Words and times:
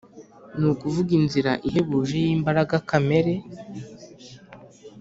ni 0.57 0.65
ukuvuga 0.71 1.11
inzira 1.19 1.51
ihebuje 1.67 2.13
y’imbaraga 2.25 2.75
kamere, 2.89 3.33